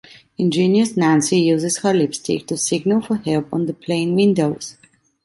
[0.39, 4.75] Ingenious Nancy uses her lipstick to signal for help on the plane windows.